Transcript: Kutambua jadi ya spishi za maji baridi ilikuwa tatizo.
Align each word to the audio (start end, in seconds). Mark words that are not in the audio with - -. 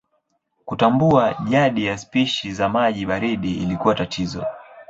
Kutambua 0.65 1.35
jadi 1.47 1.85
ya 1.85 1.97
spishi 1.97 2.51
za 2.51 2.69
maji 2.69 3.05
baridi 3.05 3.51
ilikuwa 3.57 3.95
tatizo. 3.95 4.45